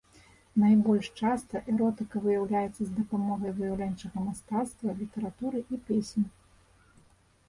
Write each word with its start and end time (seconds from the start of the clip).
Найбольш 0.61 1.07
часта 1.19 1.59
эротыка 1.73 2.21
выяўляецца 2.23 2.79
з 2.79 2.87
дапамогай 2.99 3.53
выяўленчага 3.59 4.23
мастацтва, 4.29 4.95
літаратуры 5.03 5.63
і 5.75 5.79
песень. 5.91 6.27